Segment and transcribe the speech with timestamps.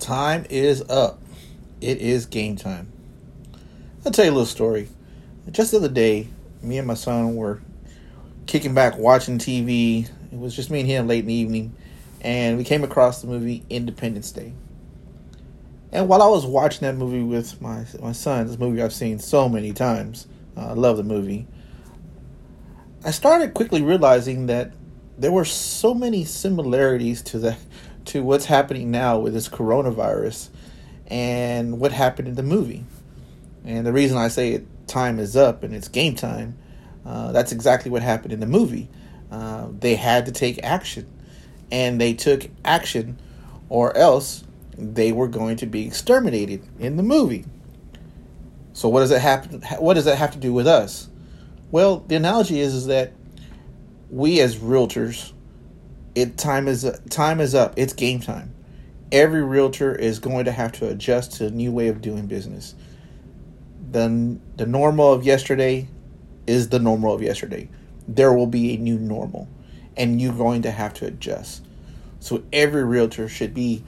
[0.00, 1.20] Time is up.
[1.82, 2.90] It is game time.
[4.04, 4.88] I'll tell you a little story.
[5.50, 6.28] Just the other day,
[6.62, 7.60] me and my son were
[8.46, 10.08] kicking back watching TV.
[10.32, 11.76] It was just me and him late in the evening,
[12.22, 14.54] and we came across the movie Independence Day.
[15.92, 19.18] And while I was watching that movie with my my son, this movie I've seen
[19.18, 20.26] so many times,
[20.56, 21.46] uh, I love the movie.
[23.04, 24.72] I started quickly realizing that
[25.18, 27.56] there were so many similarities to the
[28.06, 30.48] to what's happening now with this coronavirus
[31.06, 32.84] and what happened in the movie.
[33.64, 36.56] And the reason I say it, time is up and it's game time,
[37.04, 38.88] uh, that's exactly what happened in the movie.
[39.30, 41.06] Uh, they had to take action,
[41.70, 43.18] and they took action,
[43.68, 44.44] or else
[44.76, 47.44] they were going to be exterminated in the movie.
[48.72, 49.62] So what does that happen?
[49.78, 51.08] What does that have to do with us?
[51.70, 53.12] Well, the analogy is, is that
[54.10, 55.32] we as realtors,
[56.14, 57.74] it time is time is up.
[57.76, 58.54] It's game time.
[59.12, 62.74] Every realtor is going to have to adjust to a new way of doing business.
[63.90, 65.88] The the normal of yesterday
[66.46, 67.68] is the normal of yesterday.
[68.08, 69.48] There will be a new normal,
[69.96, 71.64] and you're going to have to adjust.
[72.18, 73.82] So every realtor should be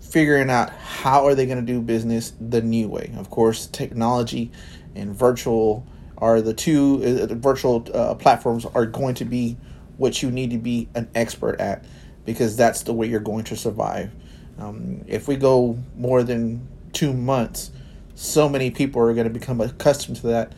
[0.00, 3.12] figuring out how are they going to do business the new way.
[3.16, 4.50] Of course, technology
[4.94, 9.56] and virtual are the two uh, virtual uh, platforms are going to be
[9.98, 11.84] what you need to be an expert at
[12.24, 14.10] because that's the way you're going to survive.
[14.58, 17.70] Um, if we go more than two months,
[18.14, 20.52] so many people are going to become accustomed to that.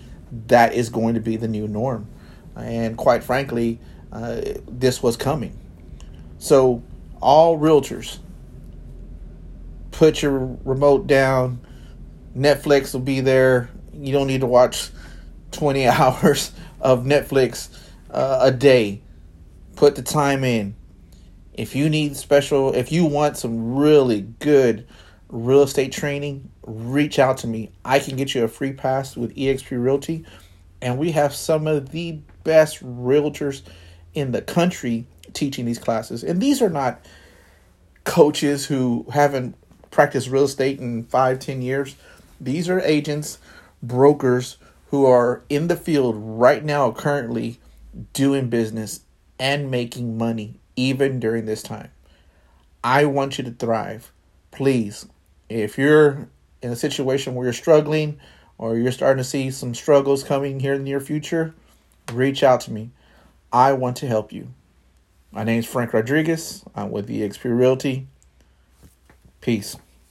[0.46, 2.08] That is going to be the new norm.
[2.56, 3.78] And quite frankly,
[4.12, 5.58] uh, this was coming.
[6.38, 6.83] So,
[7.20, 8.18] all realtors,
[9.91, 11.61] put your remote down.
[12.36, 13.70] Netflix will be there.
[13.92, 14.91] You don't need to watch
[15.52, 17.68] 20 hours of Netflix
[18.11, 19.02] uh, a day.
[19.81, 20.75] Put the time in.
[21.55, 24.86] If you need special, if you want some really good
[25.31, 27.70] real estate training, reach out to me.
[27.83, 30.27] I can get you a free pass with eXp Realty.
[30.83, 33.63] And we have some of the best realtors
[34.13, 36.24] in the country teaching these classes.
[36.24, 37.01] And these are not
[38.05, 39.57] coaches who haven't
[39.90, 41.96] practiced real estate in five, ten years.
[42.39, 43.39] These are agents,
[43.83, 44.58] brokers
[44.90, 47.58] who are in the field right now, currently
[48.13, 49.01] doing business
[49.40, 51.90] and making money, even during this time.
[52.84, 54.12] I want you to thrive.
[54.51, 55.06] Please,
[55.48, 56.28] if you're
[56.62, 58.20] in a situation where you're struggling
[58.58, 61.55] or you're starting to see some struggles coming here in the near future,
[62.12, 62.90] reach out to me.
[63.52, 64.48] I want to help you.
[65.33, 66.62] My name is Frank Rodriguez.
[66.74, 68.07] I'm with eXp Realty.
[69.40, 69.77] Peace.